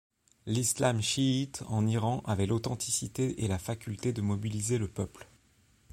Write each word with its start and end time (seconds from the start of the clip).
L’Islam 0.47 0.99
chiite 0.99 1.61
en 1.67 1.85
Iran 1.85 2.23
avait 2.25 2.47
l’authenticité 2.47 3.43
et 3.43 3.47
la 3.47 3.59
faculté 3.59 4.13
de 4.13 4.21
mobiliser 4.23 4.79
le 4.79 4.87
peuple. 4.87 5.27